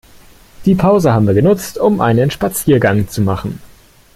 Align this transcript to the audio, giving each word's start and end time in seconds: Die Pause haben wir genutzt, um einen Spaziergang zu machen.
Die 0.65 0.73
Pause 0.73 1.13
haben 1.13 1.27
wir 1.27 1.35
genutzt, 1.35 1.77
um 1.77 2.01
einen 2.01 2.31
Spaziergang 2.31 3.07
zu 3.07 3.21
machen. 3.21 3.61